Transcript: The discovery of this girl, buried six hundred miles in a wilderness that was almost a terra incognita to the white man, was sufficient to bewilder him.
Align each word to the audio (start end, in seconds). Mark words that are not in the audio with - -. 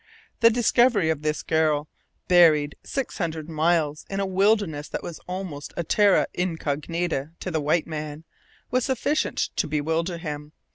The 0.39 0.49
discovery 0.49 1.11
of 1.11 1.21
this 1.21 1.43
girl, 1.43 1.87
buried 2.27 2.75
six 2.83 3.19
hundred 3.19 3.47
miles 3.47 4.03
in 4.09 4.19
a 4.19 4.25
wilderness 4.25 4.89
that 4.89 5.03
was 5.03 5.19
almost 5.27 5.75
a 5.77 5.83
terra 5.83 6.25
incognita 6.33 7.33
to 7.39 7.51
the 7.51 7.61
white 7.61 7.85
man, 7.85 8.23
was 8.71 8.85
sufficient 8.85 9.37
to 9.57 9.67
bewilder 9.67 10.17
him. 10.17 10.53